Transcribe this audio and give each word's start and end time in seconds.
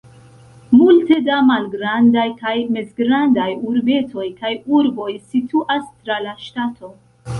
Multe 0.77 1.17
da 1.25 1.35
malgrandaj 1.49 2.23
kaj 2.39 2.55
mezgrandaj 2.77 3.47
urbetoj 3.73 4.27
kaj 4.41 4.53
urboj 4.79 5.11
situas 5.27 5.89
tra 6.01 6.19
la 6.27 6.35
ŝtato. 6.49 6.91